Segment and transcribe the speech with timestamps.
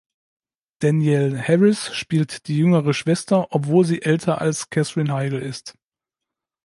[0.79, 5.77] Danielle Harris spielt die jüngere Schwester, obwohl sie älter als Katherine Heigl ist.